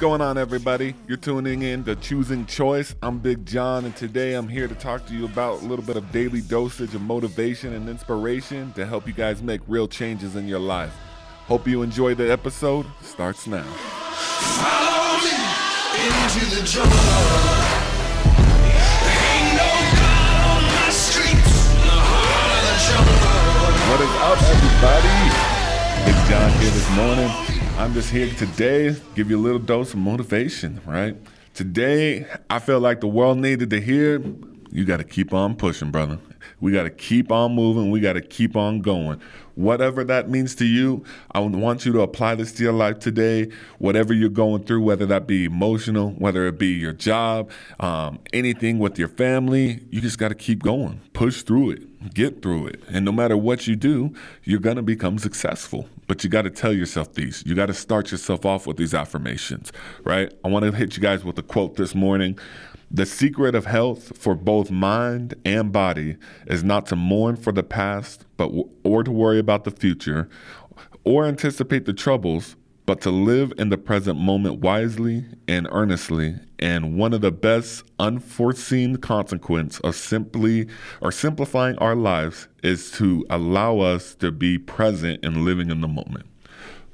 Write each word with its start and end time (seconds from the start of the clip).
going 0.00 0.22
on, 0.22 0.38
everybody? 0.38 0.94
You're 1.06 1.18
tuning 1.18 1.60
in 1.60 1.84
to 1.84 1.94
Choosing 1.94 2.46
Choice. 2.46 2.94
I'm 3.02 3.18
Big 3.18 3.44
John, 3.44 3.84
and 3.84 3.94
today 3.94 4.32
I'm 4.32 4.48
here 4.48 4.66
to 4.66 4.74
talk 4.74 5.04
to 5.08 5.14
you 5.14 5.26
about 5.26 5.60
a 5.60 5.66
little 5.66 5.84
bit 5.84 5.98
of 5.98 6.10
daily 6.10 6.40
dosage 6.40 6.94
of 6.94 7.02
motivation 7.02 7.74
and 7.74 7.86
inspiration 7.86 8.72
to 8.72 8.86
help 8.86 9.06
you 9.06 9.12
guys 9.12 9.42
make 9.42 9.60
real 9.68 9.86
changes 9.86 10.36
in 10.36 10.48
your 10.48 10.58
life. 10.58 10.94
Hope 11.48 11.68
you 11.68 11.82
enjoy 11.82 12.14
the 12.14 12.32
episode. 12.32 12.86
Starts 13.02 13.46
now. 13.46 13.62
Follow 13.62 15.18
me 15.20 15.36
into 16.00 16.46
the 16.48 16.62
jungle. 16.64 16.96
Ain't 19.04 19.52
no 19.52 19.68
God 20.00 20.32
on 20.48 20.62
my 20.64 20.88
streets, 20.88 21.76
the 21.76 21.92
heart 21.92 22.56
of 22.56 22.64
the 22.64 22.76
jungle. 22.88 23.20
What 23.90 24.00
is 24.00 24.14
up, 24.24 24.40
everybody? 24.48 25.12
Big 26.06 26.16
John 26.26 26.50
here 26.58 26.70
this 26.70 26.88
morning. 26.96 27.59
I'm 27.80 27.94
just 27.94 28.10
here 28.10 28.28
today, 28.34 28.94
give 29.14 29.30
you 29.30 29.38
a 29.38 29.40
little 29.40 29.58
dose 29.58 29.94
of 29.94 30.00
motivation, 30.00 30.82
right? 30.84 31.16
Today, 31.54 32.26
I 32.50 32.58
feel 32.58 32.78
like 32.78 33.00
the 33.00 33.06
world 33.06 33.38
needed 33.38 33.70
to 33.70 33.80
hear 33.80 34.22
you 34.70 34.84
got 34.84 34.98
to 34.98 35.04
keep 35.04 35.32
on 35.32 35.56
pushing, 35.56 35.90
brother. 35.90 36.18
We 36.60 36.72
got 36.72 36.82
to 36.82 36.90
keep 36.90 37.32
on 37.32 37.54
moving. 37.54 37.90
We 37.90 38.00
got 38.00 38.12
to 38.12 38.20
keep 38.20 38.54
on 38.54 38.82
going. 38.82 39.18
Whatever 39.54 40.04
that 40.04 40.28
means 40.28 40.54
to 40.56 40.66
you, 40.66 41.04
I 41.32 41.40
want 41.40 41.86
you 41.86 41.92
to 41.92 42.02
apply 42.02 42.34
this 42.34 42.52
to 42.52 42.62
your 42.62 42.74
life 42.74 42.98
today. 42.98 43.48
Whatever 43.78 44.12
you're 44.12 44.28
going 44.28 44.64
through, 44.64 44.82
whether 44.82 45.06
that 45.06 45.26
be 45.26 45.46
emotional, 45.46 46.10
whether 46.10 46.46
it 46.46 46.58
be 46.58 46.68
your 46.68 46.92
job, 46.92 47.50
um, 47.80 48.18
anything 48.34 48.78
with 48.78 48.98
your 48.98 49.08
family, 49.08 49.80
you 49.90 50.02
just 50.02 50.18
got 50.18 50.28
to 50.28 50.34
keep 50.34 50.62
going. 50.62 51.00
Push 51.14 51.42
through 51.42 51.70
it, 51.70 52.14
get 52.14 52.42
through 52.42 52.66
it. 52.66 52.82
And 52.88 53.06
no 53.06 53.12
matter 53.12 53.38
what 53.38 53.66
you 53.66 53.74
do, 53.74 54.14
you're 54.44 54.60
going 54.60 54.76
to 54.76 54.82
become 54.82 55.18
successful. 55.18 55.88
But 56.10 56.24
you 56.24 56.28
got 56.28 56.42
to 56.42 56.50
tell 56.50 56.72
yourself 56.72 57.14
these. 57.14 57.44
You 57.46 57.54
got 57.54 57.66
to 57.66 57.72
start 57.72 58.10
yourself 58.10 58.44
off 58.44 58.66
with 58.66 58.76
these 58.76 58.94
affirmations, 58.94 59.72
right? 60.02 60.34
I 60.44 60.48
want 60.48 60.64
to 60.64 60.72
hit 60.72 60.96
you 60.96 61.00
guys 61.00 61.22
with 61.22 61.38
a 61.38 61.42
quote 61.44 61.76
this 61.76 61.94
morning. 61.94 62.36
The 62.90 63.06
secret 63.06 63.54
of 63.54 63.66
health 63.66 64.18
for 64.18 64.34
both 64.34 64.72
mind 64.72 65.36
and 65.44 65.70
body 65.70 66.16
is 66.48 66.64
not 66.64 66.86
to 66.86 66.96
mourn 66.96 67.36
for 67.36 67.52
the 67.52 67.62
past, 67.62 68.26
but 68.36 68.50
or 68.82 69.04
to 69.04 69.10
worry 69.12 69.38
about 69.38 69.62
the 69.62 69.70
future, 69.70 70.28
or 71.04 71.26
anticipate 71.26 71.84
the 71.84 71.92
troubles, 71.92 72.56
but 72.86 73.00
to 73.02 73.10
live 73.10 73.52
in 73.58 73.68
the 73.68 73.78
present 73.78 74.18
moment 74.18 74.60
wisely 74.60 75.24
and 75.46 75.68
earnestly. 75.70 76.34
And 76.58 76.98
one 76.98 77.12
of 77.12 77.20
the 77.20 77.30
best 77.30 77.84
unforeseen 77.98 78.96
consequence 78.96 79.80
of 79.80 79.94
simply 79.94 80.66
or 81.00 81.12
simplifying 81.12 81.76
our 81.78 81.94
lives 81.94 82.48
is 82.62 82.90
to 82.92 83.24
allow 83.30 83.78
us 83.78 84.14
to 84.16 84.30
be 84.30 84.58
present 84.58 85.24
and 85.24 85.44
living 85.44 85.70
in 85.70 85.80
the 85.80 85.88
moment. 85.88 86.26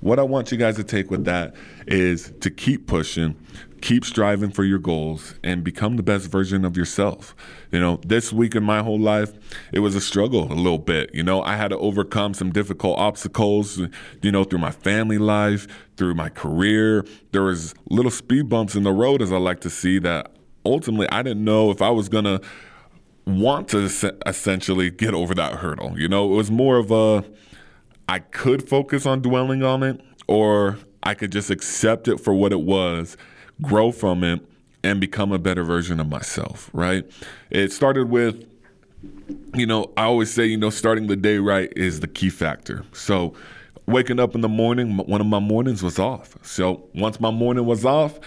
What 0.00 0.18
I 0.18 0.22
want 0.22 0.52
you 0.52 0.58
guys 0.58 0.76
to 0.76 0.84
take 0.84 1.10
with 1.10 1.24
that 1.24 1.54
is 1.86 2.32
to 2.40 2.50
keep 2.50 2.86
pushing, 2.86 3.36
keep 3.84 4.02
striving 4.02 4.50
for 4.50 4.64
your 4.64 4.78
goals, 4.78 5.34
and 5.44 5.62
become 5.62 5.96
the 5.96 6.02
best 6.02 6.30
version 6.30 6.64
of 6.64 6.74
yourself. 6.74 7.36
You 7.70 7.78
know, 7.78 8.00
this 8.02 8.32
week 8.32 8.54
in 8.54 8.64
my 8.64 8.82
whole 8.82 8.98
life, 8.98 9.30
it 9.72 9.80
was 9.80 9.94
a 9.94 10.00
struggle 10.00 10.50
a 10.50 10.54
little 10.54 10.78
bit. 10.78 11.14
You 11.14 11.22
know, 11.22 11.42
I 11.42 11.56
had 11.56 11.68
to 11.68 11.76
overcome 11.76 12.32
some 12.32 12.50
difficult 12.50 12.98
obstacles, 12.98 13.82
you 14.22 14.32
know, 14.32 14.42
through 14.42 14.60
my 14.60 14.70
family 14.70 15.18
life, 15.18 15.66
through 15.98 16.14
my 16.14 16.30
career. 16.30 17.04
There 17.32 17.42
was 17.42 17.74
little 17.90 18.10
speed 18.10 18.48
bumps 18.48 18.74
in 18.74 18.84
the 18.84 18.92
road, 18.92 19.20
as 19.20 19.30
I 19.30 19.36
like 19.36 19.60
to 19.60 19.70
see, 19.70 19.98
that 19.98 20.32
ultimately 20.64 21.06
I 21.12 21.22
didn't 21.22 21.44
know 21.44 21.70
if 21.70 21.82
I 21.82 21.90
was 21.90 22.08
going 22.08 22.24
to 22.24 22.40
want 23.26 23.68
to 23.68 23.90
essentially 24.24 24.88
get 24.88 25.12
over 25.12 25.34
that 25.34 25.56
hurdle. 25.56 26.00
You 26.00 26.08
know, 26.08 26.32
it 26.32 26.36
was 26.36 26.50
more 26.50 26.78
of 26.78 26.90
a 26.90 27.22
I 28.08 28.20
could 28.20 28.66
focus 28.66 29.04
on 29.04 29.20
dwelling 29.20 29.62
on 29.62 29.82
it, 29.82 30.00
or 30.26 30.78
I 31.02 31.12
could 31.12 31.32
just 31.32 31.50
accept 31.50 32.08
it 32.08 32.18
for 32.18 32.32
what 32.32 32.50
it 32.50 32.62
was, 32.62 33.18
grow 33.62 33.92
from 33.92 34.24
it, 34.24 34.40
and 34.84 35.00
become 35.00 35.32
a 35.32 35.38
better 35.38 35.64
version 35.64 35.98
of 35.98 36.08
myself, 36.08 36.70
right? 36.74 37.10
It 37.50 37.72
started 37.72 38.10
with, 38.10 38.46
you 39.54 39.66
know, 39.66 39.90
I 39.96 40.04
always 40.04 40.30
say, 40.30 40.44
you 40.44 40.58
know, 40.58 40.70
starting 40.70 41.06
the 41.06 41.16
day 41.16 41.38
right 41.38 41.72
is 41.74 42.00
the 42.00 42.06
key 42.06 42.28
factor. 42.28 42.84
So, 42.92 43.32
waking 43.86 44.20
up 44.20 44.34
in 44.34 44.42
the 44.42 44.48
morning, 44.48 44.98
one 44.98 45.22
of 45.22 45.26
my 45.26 45.38
mornings 45.38 45.82
was 45.82 45.98
off. 45.98 46.36
So, 46.42 46.86
once 46.94 47.18
my 47.18 47.30
morning 47.30 47.64
was 47.64 47.86
off, 47.86 48.20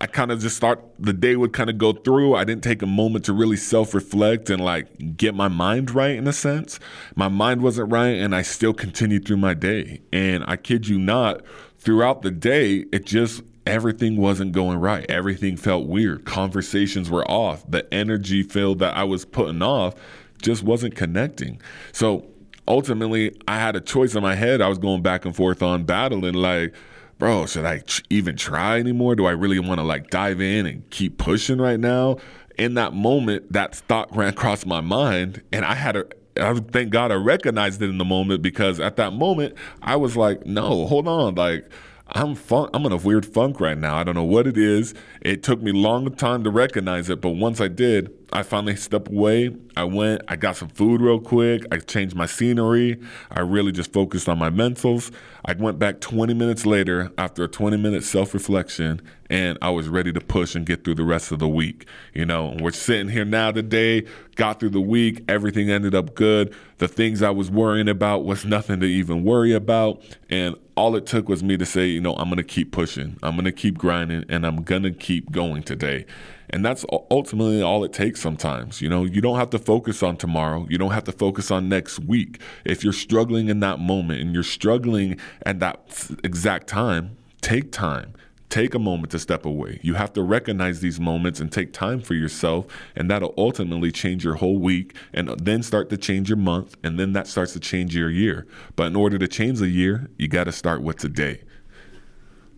I 0.00 0.06
kind 0.06 0.30
of 0.30 0.40
just 0.40 0.56
start 0.56 0.84
the 0.98 1.12
day 1.12 1.34
would 1.34 1.52
kind 1.52 1.68
of 1.68 1.78
go 1.78 1.92
through. 1.92 2.34
I 2.36 2.44
didn't 2.44 2.62
take 2.62 2.82
a 2.82 2.86
moment 2.86 3.24
to 3.24 3.32
really 3.32 3.56
self 3.56 3.92
reflect 3.92 4.50
and 4.50 4.62
like 4.62 5.16
get 5.16 5.34
my 5.34 5.48
mind 5.48 5.90
right 5.92 6.16
in 6.16 6.28
a 6.28 6.32
sense. 6.32 6.78
My 7.16 7.28
mind 7.28 7.62
wasn't 7.62 7.90
right, 7.90 8.16
and 8.18 8.34
I 8.36 8.42
still 8.42 8.74
continued 8.74 9.26
through 9.26 9.38
my 9.38 9.54
day. 9.54 10.00
And 10.12 10.44
I 10.46 10.56
kid 10.56 10.86
you 10.86 10.98
not, 10.98 11.42
throughout 11.78 12.22
the 12.22 12.30
day, 12.30 12.84
it 12.92 13.04
just 13.04 13.42
everything 13.66 14.16
wasn't 14.16 14.52
going 14.52 14.78
right. 14.78 15.06
Everything 15.10 15.56
felt 15.56 15.86
weird. 15.86 16.24
Conversations 16.24 17.10
were 17.10 17.28
off. 17.30 17.68
The 17.70 17.92
energy 17.92 18.42
field 18.42 18.78
that 18.80 18.96
I 18.96 19.04
was 19.04 19.24
putting 19.24 19.62
off 19.62 19.94
just 20.42 20.62
wasn't 20.62 20.94
connecting. 20.94 21.60
So 21.92 22.26
ultimately, 22.68 23.34
I 23.48 23.58
had 23.58 23.76
a 23.76 23.80
choice 23.80 24.14
in 24.14 24.22
my 24.22 24.34
head. 24.34 24.60
I 24.60 24.68
was 24.68 24.78
going 24.78 25.02
back 25.02 25.24
and 25.24 25.34
forth 25.34 25.62
on 25.62 25.84
battling 25.84 26.34
like 26.34 26.74
bro, 27.18 27.46
should 27.46 27.64
I 27.64 27.82
even 28.10 28.36
try 28.36 28.78
anymore? 28.78 29.14
Do 29.14 29.26
I 29.26 29.32
really 29.32 29.58
want 29.58 29.78
to 29.78 29.84
like 29.84 30.10
dive 30.10 30.40
in 30.40 30.66
and 30.66 30.88
keep 30.90 31.18
pushing 31.18 31.58
right 31.58 31.78
now? 31.78 32.18
In 32.58 32.74
that 32.74 32.92
moment, 32.92 33.52
that 33.52 33.74
thought 33.74 34.14
ran 34.14 34.28
across 34.28 34.64
my 34.64 34.80
mind, 34.80 35.42
and 35.52 35.64
I 35.64 35.74
had 35.74 35.96
a 35.96 36.06
I 36.36 36.52
thank 36.54 36.90
God 36.90 37.12
I 37.12 37.14
recognized 37.14 37.80
it 37.80 37.90
in 37.90 37.98
the 37.98 38.04
moment 38.04 38.42
because 38.42 38.80
at 38.80 38.96
that 38.96 39.12
moment 39.12 39.54
I 39.82 39.96
was 39.96 40.16
like, 40.16 40.44
no, 40.44 40.86
hold 40.86 41.06
on, 41.06 41.36
like 41.36 41.70
I'm 42.16 42.36
fun- 42.36 42.70
I'm 42.72 42.86
in 42.86 42.92
a 42.92 42.96
weird 42.96 43.26
funk 43.26 43.60
right 43.60 43.76
now. 43.76 43.96
I 43.96 44.04
don't 44.04 44.14
know 44.14 44.22
what 44.22 44.46
it 44.46 44.56
is. 44.56 44.94
It 45.20 45.42
took 45.42 45.60
me 45.60 45.72
a 45.72 45.74
long 45.74 46.14
time 46.14 46.44
to 46.44 46.50
recognize 46.50 47.10
it, 47.10 47.20
but 47.20 47.30
once 47.30 47.60
I 47.60 47.66
did, 47.66 48.23
I 48.36 48.42
finally 48.42 48.74
stepped 48.74 49.06
away. 49.06 49.54
I 49.76 49.84
went, 49.84 50.22
I 50.26 50.34
got 50.34 50.56
some 50.56 50.68
food 50.68 51.00
real 51.00 51.20
quick. 51.20 51.62
I 51.70 51.78
changed 51.78 52.16
my 52.16 52.26
scenery. 52.26 53.00
I 53.30 53.42
really 53.42 53.70
just 53.70 53.92
focused 53.92 54.28
on 54.28 54.40
my 54.40 54.50
mentals. 54.50 55.12
I 55.44 55.52
went 55.52 55.78
back 55.78 56.00
20 56.00 56.34
minutes 56.34 56.66
later 56.66 57.12
after 57.16 57.44
a 57.44 57.48
20 57.48 57.76
minute 57.76 58.02
self 58.02 58.34
reflection, 58.34 59.00
and 59.30 59.56
I 59.62 59.70
was 59.70 59.88
ready 59.88 60.12
to 60.12 60.20
push 60.20 60.56
and 60.56 60.66
get 60.66 60.82
through 60.82 60.96
the 60.96 61.04
rest 61.04 61.30
of 61.30 61.38
the 61.38 61.48
week. 61.48 61.86
You 62.12 62.26
know, 62.26 62.56
we're 62.58 62.72
sitting 62.72 63.08
here 63.08 63.24
now 63.24 63.52
today, 63.52 64.04
got 64.34 64.58
through 64.58 64.70
the 64.70 64.80
week, 64.80 65.22
everything 65.28 65.70
ended 65.70 65.94
up 65.94 66.16
good. 66.16 66.52
The 66.78 66.88
things 66.88 67.22
I 67.22 67.30
was 67.30 67.52
worrying 67.52 67.88
about 67.88 68.24
was 68.24 68.44
nothing 68.44 68.80
to 68.80 68.86
even 68.86 69.22
worry 69.22 69.52
about. 69.52 70.02
And 70.28 70.56
all 70.76 70.96
it 70.96 71.06
took 71.06 71.28
was 71.28 71.44
me 71.44 71.56
to 71.56 71.64
say, 71.64 71.86
you 71.86 72.00
know, 72.00 72.14
I'm 72.14 72.24
going 72.24 72.38
to 72.38 72.42
keep 72.42 72.72
pushing, 72.72 73.16
I'm 73.22 73.36
going 73.36 73.44
to 73.44 73.52
keep 73.52 73.78
grinding, 73.78 74.24
and 74.28 74.44
I'm 74.44 74.64
going 74.64 74.82
to 74.82 74.90
keep 74.90 75.30
going 75.30 75.62
today. 75.62 76.04
And 76.54 76.64
that's 76.64 76.84
ultimately 77.10 77.60
all 77.62 77.82
it 77.82 77.92
takes 77.92 78.20
sometimes. 78.20 78.80
You 78.80 78.88
know, 78.88 79.02
you 79.02 79.20
don't 79.20 79.38
have 79.38 79.50
to 79.50 79.58
focus 79.58 80.04
on 80.04 80.16
tomorrow. 80.16 80.68
You 80.70 80.78
don't 80.78 80.92
have 80.92 81.02
to 81.04 81.12
focus 81.12 81.50
on 81.50 81.68
next 81.68 81.98
week. 81.98 82.40
If 82.64 82.84
you're 82.84 82.92
struggling 82.92 83.48
in 83.48 83.58
that 83.58 83.80
moment 83.80 84.20
and 84.20 84.32
you're 84.32 84.44
struggling 84.44 85.18
at 85.44 85.58
that 85.58 86.08
exact 86.22 86.68
time, 86.68 87.16
take 87.40 87.72
time. 87.72 88.14
Take 88.50 88.72
a 88.72 88.78
moment 88.78 89.10
to 89.10 89.18
step 89.18 89.44
away. 89.44 89.80
You 89.82 89.94
have 89.94 90.12
to 90.12 90.22
recognize 90.22 90.78
these 90.78 91.00
moments 91.00 91.40
and 91.40 91.50
take 91.50 91.72
time 91.72 92.00
for 92.00 92.14
yourself, 92.14 92.66
and 92.94 93.10
that'll 93.10 93.34
ultimately 93.36 93.90
change 93.90 94.22
your 94.22 94.34
whole 94.34 94.58
week 94.58 94.94
and 95.12 95.28
uh, 95.28 95.34
then 95.36 95.60
start 95.64 95.90
to 95.90 95.96
change 95.96 96.28
your 96.28 96.38
month, 96.38 96.76
and 96.84 97.00
then 97.00 97.14
that 97.14 97.26
starts 97.26 97.52
to 97.54 97.58
change 97.58 97.96
your 97.96 98.10
year. 98.10 98.46
But 98.76 98.86
in 98.86 98.94
order 98.94 99.18
to 99.18 99.26
change 99.26 99.58
the 99.58 99.70
year, 99.70 100.08
you 100.18 100.28
got 100.28 100.44
to 100.44 100.52
start 100.52 100.82
with 100.82 100.98
today 100.98 101.42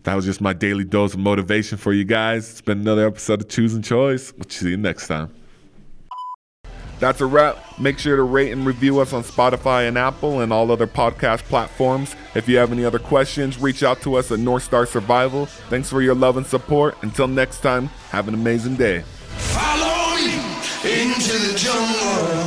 that 0.07 0.15
was 0.15 0.23
just 0.23 0.39
my 0.39 0.53
daily 0.53 0.85
dose 0.85 1.15
of 1.15 1.19
motivation 1.19 1.77
for 1.77 1.91
you 1.91 2.05
guys. 2.05 2.49
It's 2.49 2.61
been 2.61 2.79
another 2.79 3.05
episode 3.07 3.41
of 3.41 3.49
Choosing 3.49 3.81
Choice. 3.81 4.31
We'll 4.31 4.49
see 4.49 4.69
you 4.69 4.77
next 4.77 5.09
time. 5.09 5.33
That's 7.01 7.19
a 7.19 7.25
wrap. 7.25 7.57
Make 7.77 7.99
sure 7.99 8.15
to 8.15 8.23
rate 8.23 8.53
and 8.53 8.65
review 8.65 9.01
us 9.01 9.11
on 9.11 9.23
Spotify 9.23 9.85
and 9.85 9.97
Apple 9.97 10.39
and 10.39 10.53
all 10.53 10.71
other 10.71 10.87
podcast 10.87 11.43
platforms. 11.43 12.15
If 12.35 12.47
you 12.47 12.55
have 12.55 12.71
any 12.71 12.85
other 12.85 12.99
questions, 12.99 13.59
reach 13.59 13.83
out 13.83 13.99
to 14.03 14.15
us 14.15 14.31
at 14.31 14.39
North 14.39 14.63
Star 14.63 14.85
Survival. 14.85 15.45
Thanks 15.45 15.89
for 15.89 16.01
your 16.01 16.15
love 16.15 16.37
and 16.37 16.47
support. 16.47 16.95
Until 17.01 17.27
next 17.27 17.59
time, 17.59 17.87
have 18.11 18.29
an 18.29 18.33
amazing 18.33 18.77
day. 18.77 19.01
Follow 19.01 20.15
me 20.15 20.35
into 20.89 21.37
the 21.37 21.53
jungle. 21.57 22.46